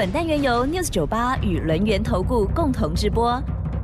[0.00, 3.38] 本单元由 News 九八与轮源投顾共同直播。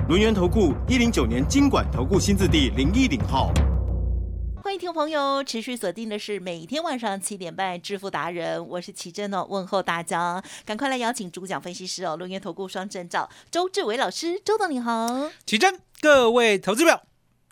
[0.08, 3.52] 轮源投顾一零九年经管投顾新字第零一零号。
[4.64, 17.02] 欢迎听众朋友持续锁定的是每天晚上七点半《致富达人》，我是奇珍哦，问候大家，赶快来邀请主讲分析师哦，轮源投顾双证照周志伟老师，周董你好，奇珍，各位投资表，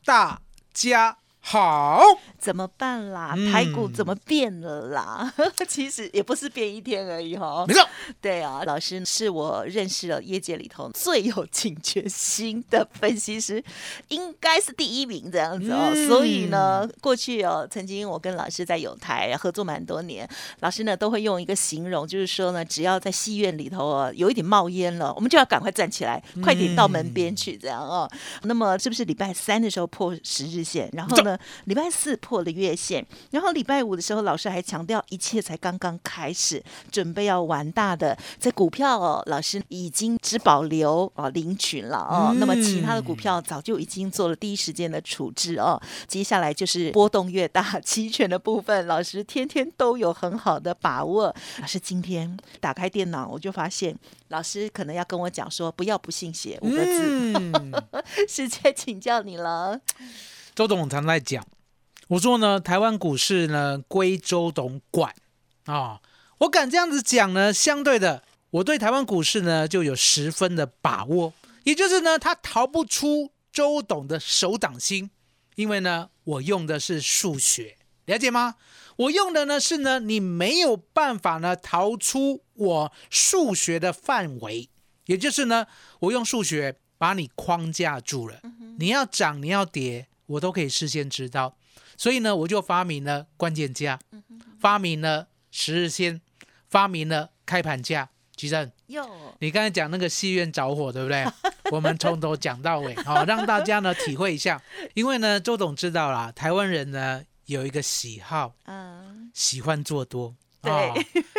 [0.07, 0.41] 大
[0.73, 1.19] 家。
[1.47, 2.01] 好，
[2.39, 3.35] 怎么办啦？
[3.37, 5.31] 嗯台股怎么变了啦？
[5.69, 7.67] 其实也不是变一天而已哈。
[7.69, 7.87] 没错，
[8.23, 13.63] 对啊，老师是我认识了业界里头最有警觉心的分析师，
[14.09, 15.91] 应该是第一名这样子哦。
[15.93, 20.27] 嗯所以呢，过去哦，曾经我跟老师在有台合作蛮多年，
[20.61, 28.11] 老师呢都会用一个形容，就是说呢，只要在戏院里头哦有一点冒烟了，我们就要赶快站起来，快点到门边去这样哦。
[28.45, 31.34] 那么是不是礼拜三的时候破十日线，然后呢，
[31.65, 38.17] 礼拜四破了月线，然后礼拜五的时候，老师还强调一切才刚刚开始，准备要玩大的。
[38.39, 45.81] 在股票哦，老师已经只保留哦领取了哦，嗯那么其他的股票早就已经做了第一时间的处置哦。
[46.07, 51.35] 接下来就是波动越大，期权的部分，老师天天都有很好的把握。
[51.61, 53.97] 老师今天打开电脑，我就发现
[54.29, 57.73] 老师可能要跟我讲说，不要不信邪五个字，嗯，
[58.29, 59.81] 是在请教你了。
[60.55, 61.45] 周董常在讲，
[62.07, 65.13] 我说呢，台湾股市呢归周董管
[65.65, 66.01] 啊、
[66.39, 71.33] 我敢这样子讲呢，相对的，我对台湾股市呢就有十分的把握，
[71.65, 75.11] 也就是呢，他逃不出周董的手掌心，
[75.57, 78.55] 因为呢，我用的是数学，了解吗？
[78.97, 84.69] 我用的呢是呢，你没有办法呢逃出我数学的范围，
[85.07, 85.67] 也就是呢，
[85.99, 88.41] 我用数学把你框架住了，
[88.79, 91.57] 你要涨你要跌，我都可以事先知道，
[91.97, 93.99] 所以呢，我就发明了关键价，
[94.59, 96.21] 发明了十日线，
[96.69, 98.11] 发明了开盘价。
[98.37, 99.09] 吉正，哟，
[99.39, 101.25] 你刚才讲那个戏院着火，对不对？
[101.71, 104.61] 我们从头讲到尾， 好、让大家呢体会一下。
[104.95, 110.35] 因为呢，周董知道啦，台湾人呢有一个喜好，嗯，喜欢做多。
[110.61, 110.95] 对哦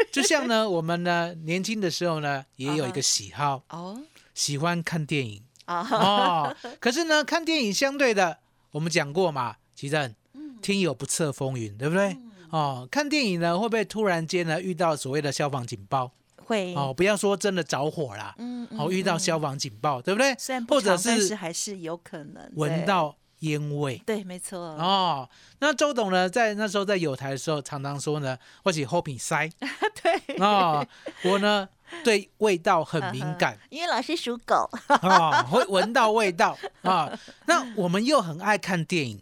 [0.09, 4.01] 就像呢，我们呢年轻的时候呢，也有一个喜好，哦
[4.33, 6.55] 喜欢看电影啊，哦。
[6.79, 8.39] 可是呢，看电影相对的，
[8.75, 12.17] 我们讲过嘛，其正，嗯天有不测风云，对不对？
[12.49, 16.11] 哦，看电影呢，会不会突然间呢遇到所谓的消防警报？
[16.45, 20.35] 会哦，不要说真的着火啦，嗯哦，遇到消防警报，对不对？
[20.37, 23.95] 虽然不或者是是还是有可能闻到烟味。
[24.05, 29.49] 对，对没错，哦，那周董呢，在那时候在有台的时候，常常说呢，我起后品塞
[30.03, 30.85] 对，哦，
[31.23, 31.69] 我呢
[32.03, 33.57] 对味道很敏感。
[33.69, 36.57] 因为老师属狗，啊、 会闻到味道。
[36.81, 37.11] 啊、
[37.45, 39.21] 那我们又很爱看电影，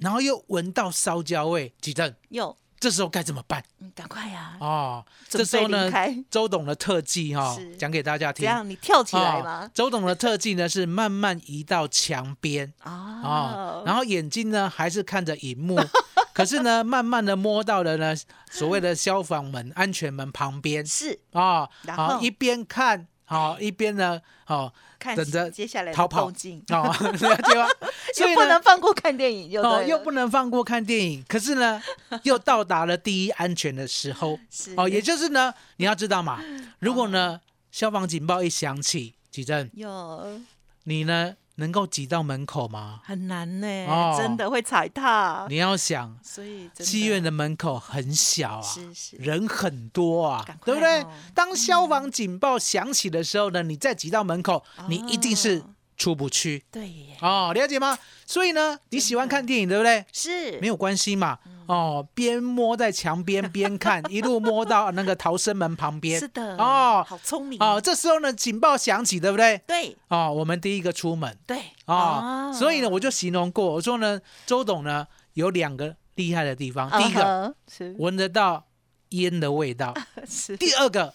[0.00, 3.62] 然后又闻到烧焦味，几正，哟，这时候该怎么办？
[3.78, 5.88] 嗯赶快呀，哦，这时候呢
[6.28, 8.44] 周董的特技哈、是讲给大家听。
[8.44, 8.68] 这样？
[8.68, 9.70] 你跳起来哦吗？
[9.72, 15.78] 周董的特技呢是慢慢移到墙边啊、啊然后眼睛呢还是看着荧幕，
[16.34, 18.14] 可是呢慢慢的摸到了呢
[18.50, 27.12] 所谓的消防门、安全门旁边是啊，然好、后一边看好、一边呢好看等着接下来逃跑哦，了
[27.42, 27.68] 解吗？
[28.14, 28.62] 所以 又不能。
[28.62, 31.82] 放过看电影，就哦，又不能放过看电影，可是呢，
[32.22, 34.38] 又到达了第一安全的时候。
[34.50, 36.40] 是哦，也就是呢，你要知道嘛，
[36.78, 37.40] 如果呢
[37.72, 40.40] 消防警报一响起，几正，有
[40.84, 43.00] 你呢能够挤到门口吗？
[43.04, 44.16] 很难呢，哦。
[44.18, 49.16] 真的会踩踏，你要想，所以戏院的门口很小啊，是是。
[49.16, 51.02] 人很多啊对不对？
[51.02, 51.10] 哦？
[51.34, 56.64] 当消防警报响起的时候呢，你再挤到门口，你一定是哦出不去。
[56.70, 57.98] 对耶，哦，了解吗？
[58.26, 60.04] 所以呢，你喜欢看电影，对不对？
[60.12, 60.58] 是。
[60.60, 61.62] 没有关系嘛，嗯。
[61.66, 66.18] 哦，边摸在墙边 边看，一路摸到那个逃生门旁边。
[66.18, 67.04] 是，的哦。
[67.06, 67.58] 好聪明。
[67.62, 69.60] 哦，这时候呢，警报响起，对不对？
[69.66, 69.96] 对。
[70.08, 71.36] 哦，我们第一个出门。
[71.46, 71.58] 对。
[71.86, 77.54] 哦，所以呢，我就形容过，我说呢，周董呢有两个厉害的地方，第一个
[77.98, 78.64] 闻得到
[79.10, 79.94] 烟的味道，
[80.28, 80.56] 是。
[80.56, 81.12] 第二个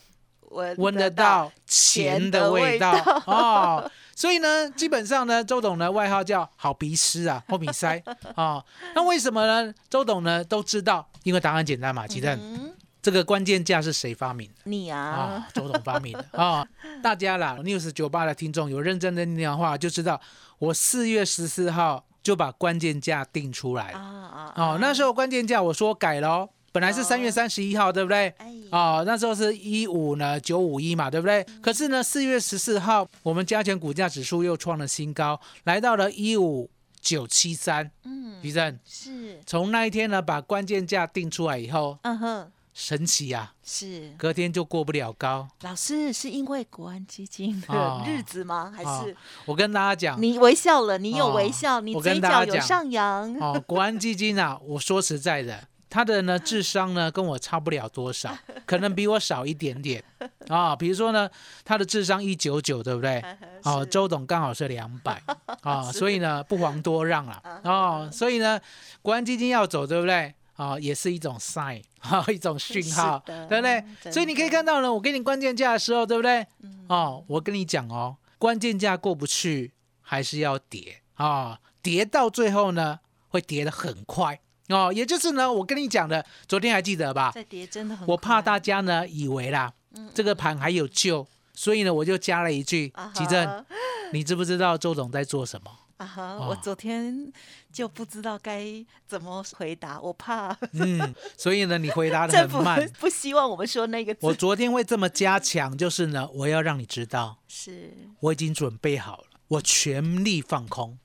[0.50, 2.94] 闻闻得到钱的味道。
[2.94, 3.24] 钱的味道。
[3.26, 3.92] 哦。
[4.18, 8.02] 所以呢，基本上呢，周董呢外号叫好鼻师啊，后鼻塞
[8.34, 8.66] 啊、 哦。
[8.96, 9.72] 那为什么呢？
[9.92, 14.56] 周董呢都知道，因为答案简单嘛，其实嗯这个关键价是谁发明的？
[14.64, 16.68] 你啊啊，，周董发明的啊！
[17.04, 20.19] 大家啦，news 九八的听众有认真的听的话，就知道
[20.58, 24.28] 我四月十四号就把关键价定出来啊了。
[24.28, 28.28] 啊哦，那时候关键价我说改了哦，本来是三月三十一号，对不对？
[28.38, 31.46] 哎哦，那时候是一五呢九五一嘛，对不对？
[31.62, 36.69] 可是呢，四月十四号我们加权股价指数又创了新高，来到了一五
[37.02, 37.90] 九七三。
[38.04, 45.48] 嗯徐正，是从那一天呢把关键价定出来以后，嗯哼神奇啊，是隔天就过不了高。
[45.62, 48.72] 老师是因为国安基金的哦日子吗？
[48.75, 51.00] 还哦是我跟大家讲，你微笑了？
[51.00, 53.34] 你有哦微笑，你嘴角有上扬。
[53.42, 58.36] 哦，国安基金啊，我说实在的，他的呢智商呢跟我差不了多少，
[58.66, 60.04] 可能比我少一点点
[60.48, 60.75] 啊。
[60.75, 61.30] 比如说呢，
[61.63, 63.24] 他的智商一九九，对不对？
[63.63, 65.22] 哦，周董刚好是两百
[65.62, 68.10] 啊，所以呢不遑多让了哦。
[68.12, 68.60] 所以呢，
[69.01, 70.34] 国安基金要走，对不对？
[70.56, 73.83] 啊，也是一种 sign，哈、一种讯号，对不对？
[74.12, 76.45] 所以你可以看到呢，我给你关键价的时候，对不对？
[76.63, 84.92] 嗯哦，我跟你讲哦，关键价过不去，还是要跌啊、跌到最后呢，会跌得很快哦。
[84.94, 87.31] 也就是呢，我跟你讲的，昨天还记得吧？
[87.34, 89.72] 在跌真的很，我怕大家呢以为啦，
[90.14, 93.66] 这个盘还有救，所以呢，我就加了一句啊：正，
[94.14, 95.72] 你知不知道周总在做什么？
[95.98, 97.34] 啊哈，哦我昨天
[97.74, 98.64] 就不知道该
[99.08, 102.88] 怎么回答，我怕嗯，所以呢，你回答的很慢。
[103.00, 104.19] 不希望我们说那个字。
[104.22, 111.00] 我昨天会这么加强，就是呢，我要让你知道，是我已经准备好了，我全力放空，嗯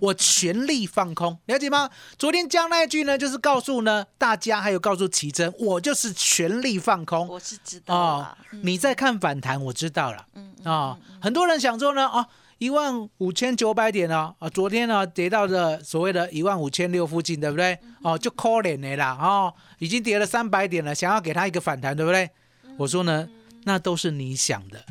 [0.00, 1.90] 我全力放空，了解吗？
[2.18, 8.26] 昨天讲那一句呢，就是告诉呢大家，还有告诉奇珍，我就是全力放空我是知道哦。
[8.52, 12.26] 嗯你在看反弹，我知道了嗯啊、很多人想说呢，哦，
[12.58, 17.78] 一万五千九百点哦，啊，昨天呢跌到了所谓的一万五千六附近，对不对？
[17.82, 22.30] 嗯哦，就可怜的啦，哦，已经跌了三百点了，想要给他一个反弹，对不对？
[22.78, 23.28] 我说呢，
[23.64, 24.84] 那都是你想的，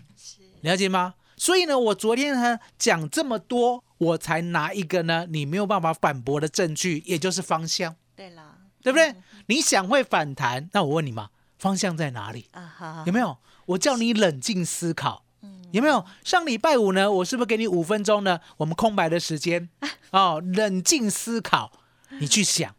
[0.61, 1.15] 了解吗？
[1.37, 9.15] 所以呢，我昨天呢讲这么多，我才拿一个呢你没有办法反驳的证据，也就是方向，对啦，对不对？
[9.47, 12.47] 你想会反弹，那我问你嘛，方向在哪里？
[12.51, 13.37] 啊哈，有没有？
[13.67, 15.23] 我叫你冷静思考，
[15.71, 16.05] 有没有？
[16.23, 18.39] 上礼拜五呢，我是不是给你五分钟呢？
[18.57, 19.69] 我们空白的时间
[20.11, 21.71] 哦，冷静思考，
[22.19, 22.75] 你去想，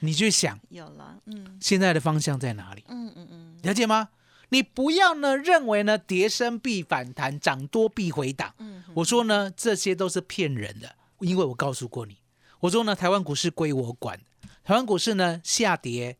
[0.00, 2.84] 你去想有了，嗯现在的方向在哪里？
[2.88, 4.08] 嗯嗯嗯，了解吗？
[4.50, 8.54] 你不要呢认为呢跌升必反弹，涨多必回档。
[8.58, 12.18] 嗯我说呢这些都是骗人的，因为我告诉过你，
[12.60, 14.20] 我说呢台湾股市归我管，
[14.62, 16.16] 台湾股市呢下跌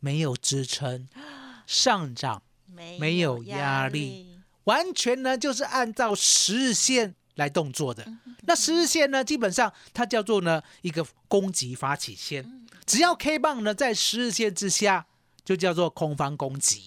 [0.00, 1.08] 没有支撑，
[1.66, 8.06] 上涨没没有压力，完全呢就是按照十日线来动作的。
[8.42, 15.06] 那十日线呢，基本上它叫做呢一个攻击发起线，只要 K 棒呢在十日线之下，
[15.44, 16.82] 就叫做空方攻击，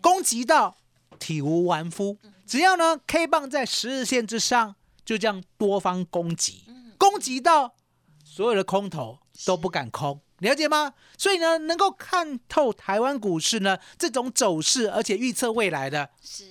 [0.00, 0.76] 攻击到
[1.18, 2.18] 体无完肤。
[2.46, 4.76] 只要呢 K 棒在十日线之上，
[5.06, 6.64] 就这样多方攻击，
[6.98, 7.74] 攻击到
[8.22, 10.20] 所有的空头都不敢空。
[10.40, 10.92] 了解吗？
[11.16, 16.44] 所以呢，能够看透台湾股市呢这种走势，而且预测未来的，是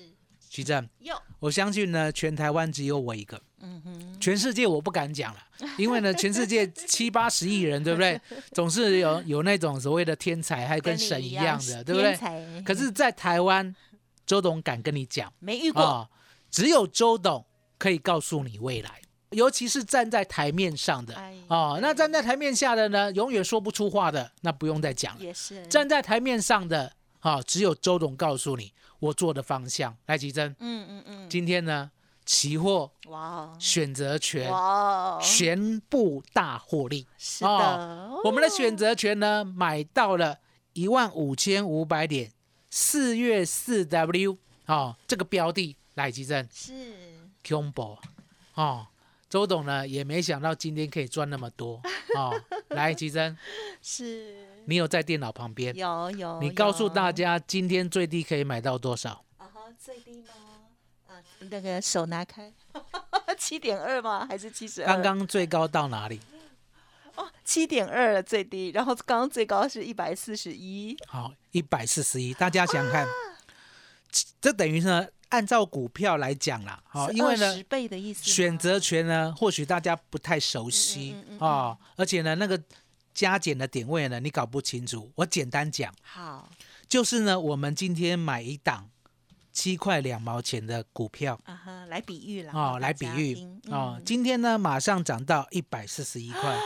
[0.50, 5.40] 徐正，有，我相信呢，全台湾只有我一个，嗯哼，全世界我不敢讲了，
[5.78, 8.19] 因为呢，全世界七八十亿人，对不对？
[8.54, 12.18] 总是有 有那种所谓的天才，还跟神一样样的，对不对？
[12.63, 13.75] 可是，在台湾，
[14.25, 16.10] 周董敢跟你讲没遇过，啊、
[16.50, 17.45] 只有周董
[17.85, 18.99] 可以告诉你未来，
[19.30, 21.77] 尤其是站在台面上的哎哦。
[21.80, 25.23] 那站在台面下的呢，永远说不出话的，那不用再讲了。
[25.23, 25.63] 也是。
[25.68, 29.95] 站在台面上的啊、只有周董告诉你我做的方向。
[30.07, 31.92] 来，吉珍，嗯嗯嗯，今天呢，
[32.25, 37.06] 期货哇哦，选择权哇哦，全部大获利。
[37.19, 40.39] 是的，我们的选择权呢，买到了
[40.73, 42.31] 一万五千五百点，
[42.71, 46.49] 四月四 W 哦，这个标的来吉珍。
[46.51, 46.73] 是
[47.45, 47.97] combo
[48.56, 48.87] 哦，
[49.30, 51.81] 周董呢也没想到今天可以赚那么多
[52.16, 52.33] 哦。
[52.69, 53.37] 来，吉珍，
[53.81, 59.23] 是，你有在电脑旁边，有有，你告诉大家今天最低可以买到多少？
[59.37, 60.28] 啊哈，最低吗？
[61.07, 61.21] 啊，
[61.52, 62.52] 那个手拿开，
[63.37, 64.25] 七点二吗？
[64.28, 64.87] 还是七十二？
[64.87, 66.19] 刚刚最高到哪里？
[67.16, 73.07] 哦，七点二最低，然后刚刚最高是一百四十一，好，一百四十一，大家想想看，
[74.42, 82.62] 这等于呢，按照股票来讲啦，好、因为呢十，倍的意思，选择权呢，或许大家不太熟悉嗯嗯嗯嗯哦，而且呢，那个
[83.14, 85.12] 加减的点位呢，你搞不清楚。
[85.16, 86.50] 我简单讲，好
[86.88, 88.90] 就是呢，我们今天买一档
[89.52, 96.57] 七块两毛钱的股票啊哈，来比喻啦，哦，来比喻听哦嗯，今天呢马上涨到一百四十一块。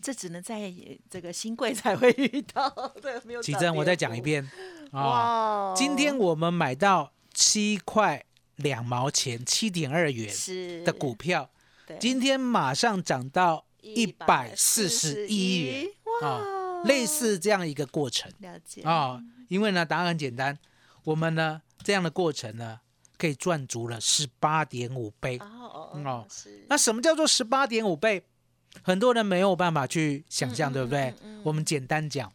[0.00, 0.72] 这只能在
[1.10, 2.70] 这个新贵才会遇到，
[3.02, 3.42] 对，没有。
[3.42, 4.48] 奇珍，我再讲一，遍，
[4.92, 5.74] 啊。
[5.76, 8.24] 今天我们买到七块
[8.56, 10.32] 两毛钱，七点二元
[10.84, 11.50] 的股票，
[12.00, 15.86] 今天马上涨到一百四十一元
[16.22, 19.20] 哇啊，类似这样一个过程了解啊。
[19.48, 20.58] 因为呢，答案很简单，
[21.04, 22.80] 我们呢这样的过程呢，
[23.16, 25.38] 可以赚足了十八点五倍。
[25.38, 28.24] 哦哦哦是那什么叫做十八点五倍？
[28.82, 31.10] 很多人没有办法去想象，对不对？
[31.22, 32.32] 嗯嗯我们简单讲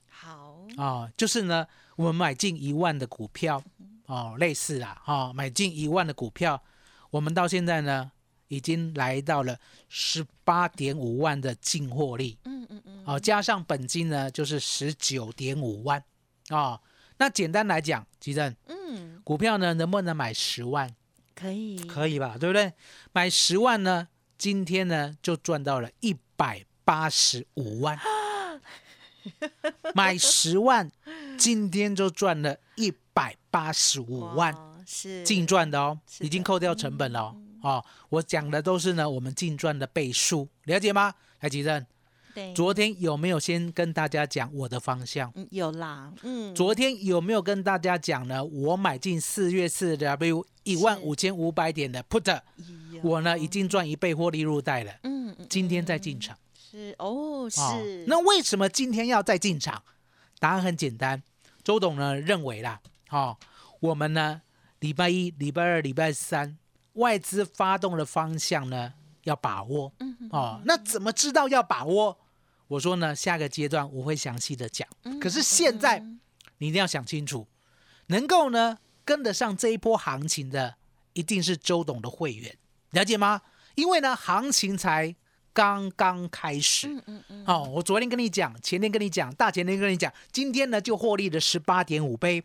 [0.77, 3.61] 好啊、就是呢，我们买进一万的股票，
[4.05, 6.61] 哦，类似啦，哈、买进一万的股票，
[7.09, 8.11] 我们到现在呢，
[8.47, 9.57] 已经来到了
[9.89, 16.03] 十八点五万的净获利，嗯嗯嗯哦，加上本金呢，就是十九点五万，
[16.49, 16.79] 哦，
[17.17, 20.89] 那简单来讲，吉正，嗯股票呢能不能买十万？
[21.35, 22.37] 可以可以吧？
[22.39, 22.73] 对不对？
[23.13, 27.97] 买十万呢，今天呢就赚到了一百八十五万。
[29.93, 30.89] 买十万，
[31.37, 35.23] 今天就赚了一百八十五万，是。
[35.23, 36.25] 净赚的哦，的。
[36.25, 37.35] 已经扣掉成本了哦。
[37.61, 41.13] 哦我讲的都是呢我们净赚的倍数，了解吗？
[41.41, 41.85] 来，吉正，
[42.33, 42.53] 对。
[42.53, 45.31] 昨天有没有先跟大家讲我的方向？
[45.35, 46.53] 嗯有啦嗯。
[46.55, 48.43] 昨天有没有跟大家讲呢？
[48.43, 52.41] 我买进四月四 W 一万五千五百点的 put，
[52.91, 53.01] 有。
[53.03, 56.37] 我呢已经赚一倍获利入袋了，嗯嗯今天再进场。
[56.71, 59.83] 是哦是哦那为什么今天要再进场？
[60.39, 61.21] 答案很简单，
[61.65, 63.37] 周董呢认为啦，哦，
[63.81, 64.41] 我们呢
[64.79, 66.57] 礼拜一、礼拜二、礼拜三
[66.93, 72.17] 外资发动的方向呢要把握，嗯哦，那怎么知道要把握？
[72.69, 74.87] 我说呢，下个阶段我会详细的讲。
[75.03, 75.99] 嗯可是现在
[76.59, 77.45] 你一定要想清楚，
[78.07, 80.77] 能够呢跟得上这一波行情的，
[81.11, 82.55] 一定是周董的会员，
[82.91, 83.41] 了解吗？
[83.75, 85.13] 因为呢，行情才
[85.53, 86.87] 刚刚开始。
[86.87, 87.43] 嗯嗯嗯。
[87.45, 92.43] 哦，我昨天跟你讲，前天跟你讲，大前天跟你讲，今天呢就获利了十八点五倍，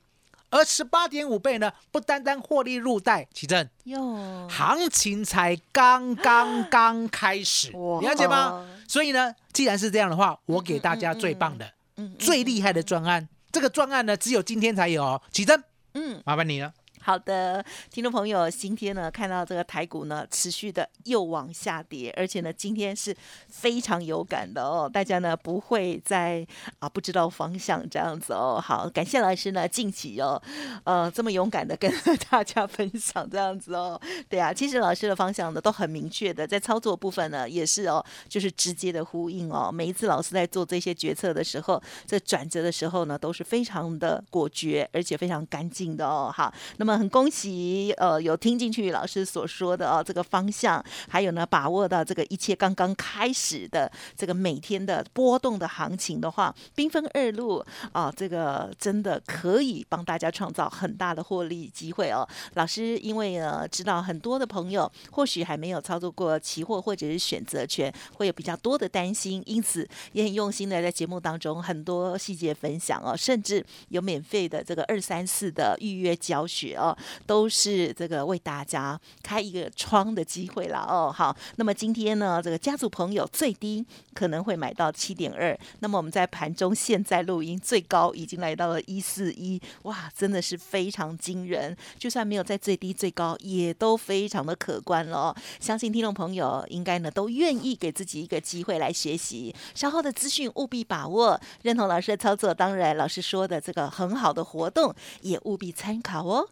[0.51, 4.49] 而十八点五倍呢，不单单获利入袋，奇正，哟。
[4.49, 8.67] 行情才刚刚刚开始，你了解吗？
[8.89, 15.63] 所以呢，既然是这样的话，我给大家最棒的、嗯嗯最厉害的专案，这个专案呢，只有今天才有哦，奇正，
[15.95, 16.23] 嗯。
[16.25, 16.73] 麻烦你了。
[17.07, 26.45] 好的，听众朋友，今天呢看到这个台股呢持续的又往下跌，而且呢今天是非常有感的哦，大家呢不会再
[26.81, 28.61] 啊不知道方向这样子哦。
[28.61, 30.43] 好，感谢老师呢近期哦，
[30.83, 31.89] 呃这么勇敢的跟
[32.29, 34.01] 大家分享这样子哦。
[34.29, 39.71] 对啊，其实老师的方向呢都很明确的，在操作部分呢也是哦，就是直接的呼应哦。
[39.71, 46.33] 每一次老师在做这些决策的时候，在转折的时候呢都是非常的果决，而且非常干净的哦。
[46.35, 62.27] 好，那么很恭喜呃有听进去老师所说的哦这个方向，还有呢把握到这个一切刚刚开始的这个每天的波动的行情的话，兵分二路啊、这个真的可以帮大家创造很大的获利机会哦。
[62.55, 76.86] 老师因为呃知道很多的朋友或许还没有操作过期货或者是选择权，会有比较多的担心，因此也很用心的在节目当中很多细节分享哦，甚至有免费的这个二三四的预约教学哦，
[77.25, 81.11] 都是这个为大家开一个窗的机会了哦。
[81.11, 95.35] 好，那么今天呢，这个家族朋友最低可能会买到七点二，那么我们在盘中现在录音最高已经来到了一四一，哇，真的是非常惊人，就算没有在最低最高，也都非常的可观了。
[95.61, 106.49] 相信听众朋友应该呢都愿意给自己一个机会来学习，稍后的资讯务必把握，认同老师的操作，当然老师说的这个很好的活动也务必参考哦。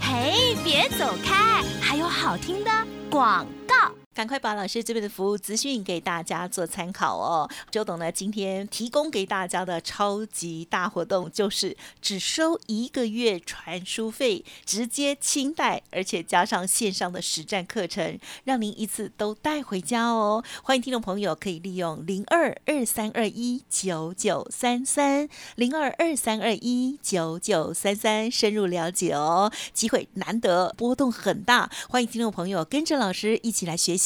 [0.00, 2.70] 嘿，别走开，还有好听的
[3.10, 3.95] 广告。
[4.16, 7.46] 赶快把老师这边的服务资讯给大家做参考哦。
[7.70, 20.42] 周董呢，今天提供给大家的超级大活动就是只收一个月传输费，直接清代，而且加上线上的实战课程，让您一次都带回家哦。
[20.62, 29.52] 欢迎听众朋友可以利用零二二三二一九九三三零二二三二一九九三三深入了解哦。
[29.74, 34.05] 机会难得，波动很大，欢迎听众朋友跟着老师一起来学习。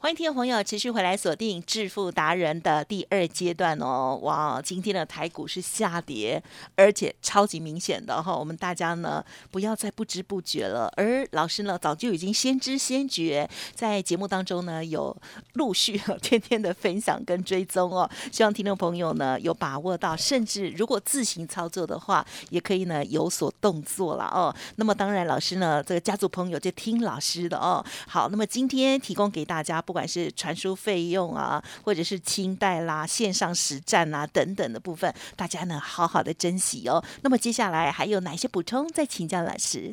[0.00, 4.16] 欢迎听众朋友持续回来锁定致富达人的第二阶段哦！
[4.22, 6.40] 哇，今天的台股是下跌，
[6.76, 8.36] 而且超级明显的哈。
[8.36, 15.14] 我们大家呢不要再不知不觉了，而老师呢早就已经先知先觉，在节目当中呢有
[15.54, 18.08] 陆续天天的分享跟追踪哦。
[18.30, 24.54] 希望听众朋友呢有把握到，甚至如果自行操作的话，也可以呢有所动作了哦。
[24.76, 27.84] 那么当然，老师呢这个家族朋友就听老师的哦。
[28.06, 29.82] 好，那么今天提供给大家。
[29.88, 37.02] 不管是传输费用啊，或者是清代啦、线上实战啊等等的部分，大家呢好好的珍惜哦。
[37.22, 38.86] 那么接下来还有哪些补充？
[38.88, 39.90] 再请教老师。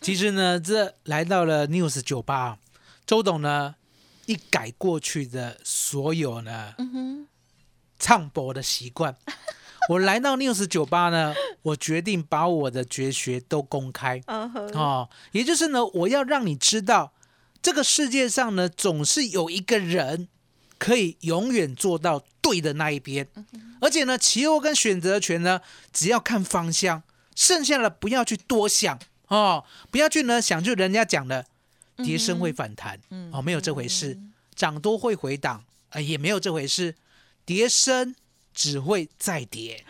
[0.00, 2.58] 其实呢，这来到了 News 酒吧，
[3.04, 3.74] 周董呢
[4.26, 7.26] 一改过去的所有呢，嗯哼，
[7.98, 9.16] 唱播的习惯，
[9.88, 17.12] 我来到 News 酒吧呢，我决定把我的绝学都公开，哦，也就是呢，我要让你知道。
[17.60, 20.28] 这个世界上呢，总是有一个人
[20.78, 23.28] 可以永远做到对的那一边，
[23.80, 25.60] 而且呢，期货跟选择权呢，
[25.92, 27.02] 只要看方向，
[27.34, 31.44] 剩下的不要去多想哦，不要去呢想就人家讲的
[31.96, 32.98] 跌升会反弹。
[33.32, 34.16] 哦，没有这回事；
[34.54, 36.94] 涨多会回档啊，也没有这回事。
[37.44, 38.14] 跌升
[38.54, 39.84] 只会再跌，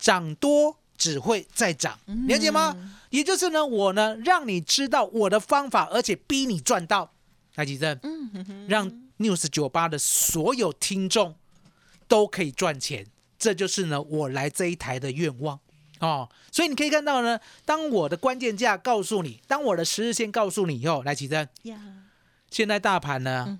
[0.00, 2.76] 涨多只会再涨，了解吗？
[3.10, 7.12] 也就是呢，我呢让你知道我的方法，而且逼你赚到。
[7.56, 7.98] 来，吉正，
[8.66, 11.36] 让 News 酒吧的所有听众
[12.08, 13.06] 都可以赚钱，
[13.38, 15.60] 这就是呢我来这一台的愿望
[16.00, 16.30] 哦。
[16.50, 21.46] 所以你可以看到呢，当我的关键价告诉你，当我的十日线告诉你以后，来，吉正，
[22.50, 23.58] 现在大盘呢，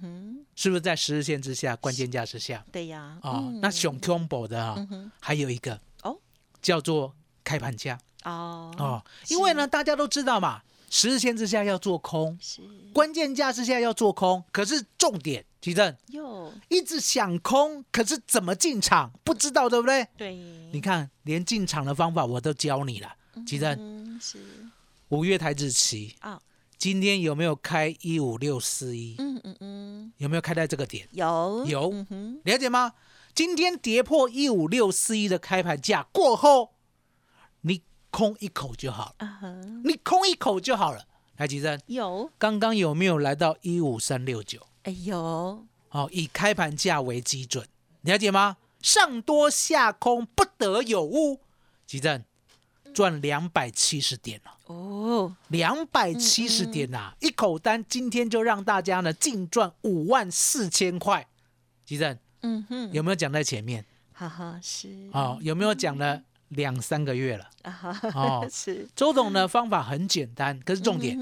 [0.54, 2.64] 是不是在十日线之下，关键价之下？
[2.72, 3.18] 对呀。
[3.22, 4.76] 哦，那熊 combo 的啊，
[5.20, 6.18] 还有一个哦，
[6.62, 7.98] 叫做开盘价。
[8.24, 10.62] 哦哦，因为呢，大家都知道嘛。
[10.94, 12.60] 十日线之下要做空，是
[12.92, 14.44] 关键价之下要做空。
[14.52, 20.06] 可是重点，吉正哟，一直想空，可是怎么进场不知道，对不对？
[20.18, 20.34] 对，
[20.70, 23.10] 你看连进场的方法我都教你了，
[23.46, 24.38] 吉正是
[25.08, 26.38] 五月台子期啊，
[26.76, 29.14] 今天有没有开一五六四一？
[29.18, 31.08] 嗯嗯嗯，有没有开在这个点？
[31.12, 31.90] 有有，
[32.44, 32.92] 了解吗？
[33.34, 36.81] 今天跌破一五六四一的开盘价过后，你。
[38.12, 39.28] 空一口就好了，
[39.82, 41.06] 你空一口就好了。
[41.34, 44.64] 台积电有，刚刚有没有来到一五三六九？
[44.82, 47.66] 哎呦，好，以开盘价为基准，
[48.02, 48.58] 了解吗？
[48.80, 51.40] 上多下空不得有误。
[51.86, 52.22] 吉正
[52.94, 61.26] 赚两百七十点了哦，两百七十点呐，一口单今天就让大家呢净赚五万四千块。
[61.86, 63.84] 吉正，嗯哼，有没有讲在前面？
[64.12, 65.08] 哈哈，是。
[65.12, 66.22] 哦，有没有讲呢？
[66.52, 67.50] 两三个月了。
[68.14, 68.88] 哦， 是。
[68.96, 71.18] 周董的方法很简单，可是重点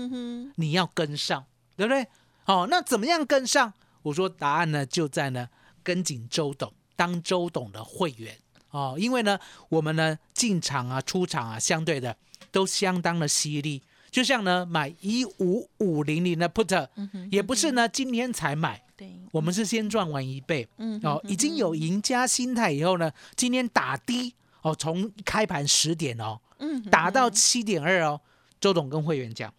[0.57, 1.45] 你要跟上，
[1.77, 2.07] 对不对？
[2.47, 3.73] 哦，那怎么样跟上？
[4.03, 5.49] 我说答案呢就在呢
[5.83, 8.37] 跟紧周董，当周董的会员。
[8.71, 9.39] 哦，因为呢
[9.69, 12.17] 我们呢进场啊出场啊相对的
[12.51, 16.89] 都相当的犀利，就像呢买一五五零零的 put，
[17.31, 20.67] 也不是呢今天才买，对，我们是先赚完一倍，
[21.03, 24.35] 哦，已经有赢家心态以后呢，今天打低。
[24.63, 28.21] 哦，从开盘十点哦，嗯，打到七点二哦，
[28.61, 29.53] 周董跟会员讲，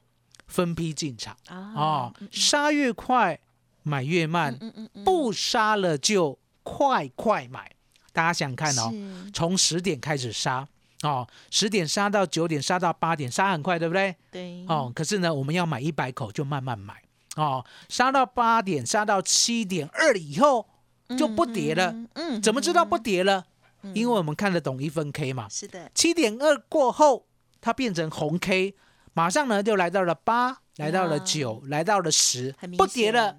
[0.47, 3.39] 分批进场哦，杀越快
[3.83, 7.71] 买越慢，嗯嗯嗯，不杀了就快快买。
[8.13, 8.91] 大家想看哦，
[9.33, 10.67] 从十点开始杀
[11.01, 14.15] 哦，十点杀到九点，杀到八点，杀很快，对不对？
[14.29, 14.65] 对。
[14.67, 17.01] 哦，可是呢，我们要买一百口就慢慢买
[17.37, 20.67] 哦，杀到八点，杀到七点二以后
[21.17, 21.95] 就不跌了。
[22.15, 23.45] 嗯，怎么知道不跌了？
[23.93, 27.25] 因为我们看得懂一分 K 嘛，是的，七点二过后，
[27.59, 28.75] 它变成红 K，
[29.13, 33.37] 马上呢就来到了八，来到了九，来到了十，不跌了，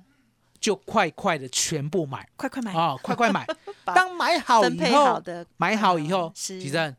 [0.60, 2.72] 就快快的全部买，快快买。
[2.72, 3.46] 啊，快快买。
[3.84, 5.22] 当买好以后，
[5.56, 6.94] 买好以后，吉正，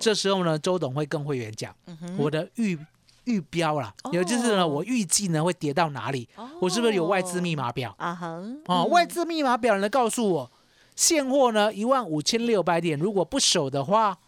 [0.00, 1.74] 这时候呢，周董会跟会员讲，
[2.16, 2.76] 我的预
[3.24, 6.28] 预标啦，也就是呢，我预计呢会跌到哪里，
[6.60, 7.94] 我是不是有外资密码表？
[7.98, 8.14] 啊？
[8.14, 10.52] 哼，哦，外资密码表呢告诉我。
[10.96, 14.18] 现货呢，一万五千六百点，如果不守的话，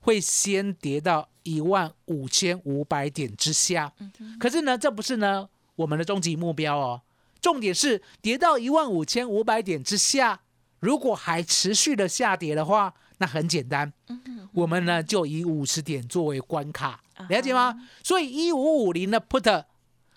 [0.00, 3.92] 会先跌到一万五千五百点之下。
[4.38, 7.02] 可是呢，这不是呢我们的终极目标哦。
[7.40, 10.40] 重点是跌到一万五千五百点之下，
[10.80, 13.92] 如果还持续的下跌的话，那很简单，
[14.52, 17.74] 我们呢就以五十点作为关卡，了解吗？
[18.02, 19.64] 所以一五五零的 put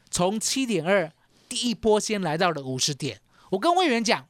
[0.09, 1.11] 从七点二
[1.47, 3.21] 第一波先来到了五十点，
[3.51, 4.27] 我跟会员讲，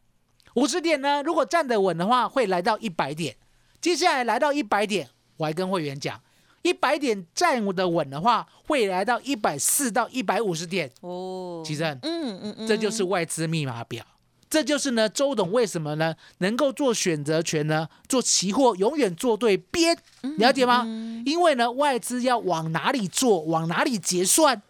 [0.56, 3.36] 五十点呢如果站得稳的话，会来到一百点，
[3.80, 6.20] 接下来来到一百点，我还跟会员讲。
[6.64, 14.06] 一百点站得稳的话，会来到一百四到一百五十点哦，其正，嗯嗯嗯，这就是外资密码表。
[14.48, 17.88] 这就是呢，周董为什么呢能够做选择权呢？
[18.08, 19.98] 做期货永远做对边，
[20.38, 20.84] 了解吗？
[21.26, 24.62] 因为呢，外资要往哪里做，往哪里结算，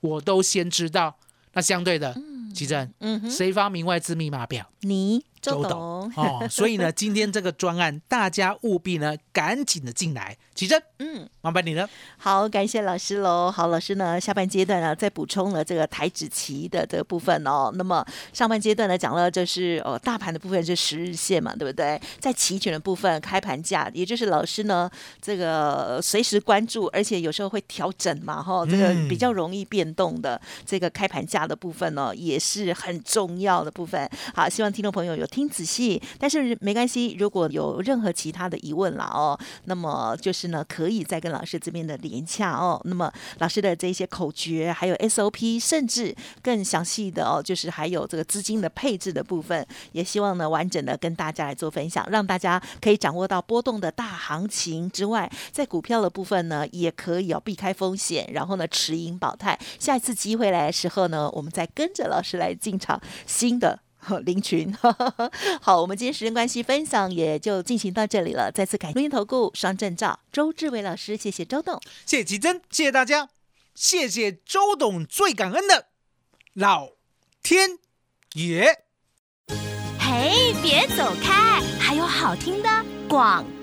[0.00, 1.16] 我都先知道。
[1.54, 2.14] 那相对的，
[2.54, 4.70] 奇正，嗯，谁发明外资密码表？
[4.82, 10.36] 你周董哦，所以呢，今天这个专案，大家务必呢赶紧的进来。
[10.54, 11.88] 奇正，嗯，麻烦你了。
[12.18, 13.50] 好，感谢老师喽。
[13.50, 17.72] 好，老师呢，下半阶段呢，再补充了这个台指期的这个部分哦。
[17.74, 21.98] 那么上半阶段呢，讲了就是哦大盘的部分是十日线嘛，对不对？
[22.18, 24.90] 在期权的部分，开盘价，也就是老师呢
[25.22, 34.06] 这个随时关注，而且有时候会调整嘛，哈，这个比较容易变动的这个开盘价的部分呢，也是很重要的部分。
[34.34, 42.80] 好，希望听众朋友有听仔细，但是没关系，如果有任何其他的疑问啦哦，那么就是呢，可以再跟老师这边的连洽哦。
[42.84, 59.58] 那么老师的这些口诀，还有 SOP，甚至更详细的哦，就是还有这个资金的配置的部分，也希望呢完整的跟大家来做分享，让大家可以掌握到波动的大行情之外，在股票的部分呢，也可以哦避开风险，然后呢持盈保泰。
[59.78, 63.78] 下一次机会来的时候呢，我们再跟着老师来进场新的。
[64.24, 64.72] 林群，
[65.60, 68.50] 好，我们今天时间关系，分享也就进行到这里了。
[68.52, 73.28] 再次感谢录音投顾双证照周志伟老师，谢谢周董，谢谢吉珍，谢谢大家，
[73.74, 75.86] 谢谢周董，最感恩的
[76.54, 76.90] 老
[77.42, 77.78] 天
[78.34, 78.84] 爷。
[79.98, 82.68] 嘿，别走开，还有好听的
[83.08, 83.59] 广告。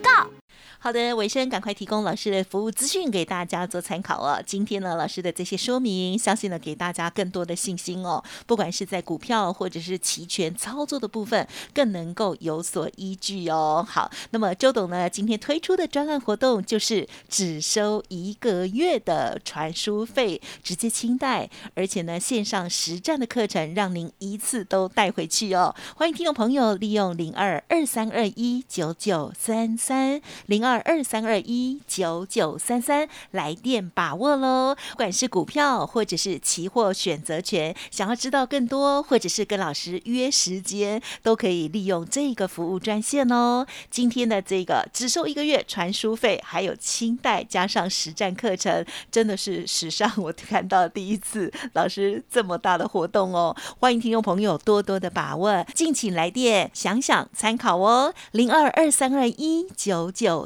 [0.79, 4.39] 好的，尾声赶快提供老师的服务资讯给大家做参考哦。
[4.45, 8.23] 今天呢，老师的这些说明，相信呢给大家更多的信心哦。
[8.45, 13.83] 不管是在股票或者是期权操作的部分，更能够有所依据哦。
[13.89, 25.75] 好，那么周董呢今天推出的专案活动就是只收一个月的传输费，直接清代，而且呢线上实战的课程让您一次都带回去哦。
[25.95, 30.66] 欢迎听众朋友利用零二二三二一九九三三零二。
[30.67, 34.75] 二二三二一九九三三来电把握喽！
[34.91, 43.65] 不管是股票或者是期货选择权，想要知道更多，或者是跟老师约时间，都可以利用这个服务专线哦。
[43.89, 53.55] 今天的这个只收一个月传输费，还有清代加上实战课程，真的是史上我看到第一次老师这么大的活动哦！
[53.79, 60.45] 欢迎听众朋友多多的把握，敬请来电想想参考哦，零二二三二一九九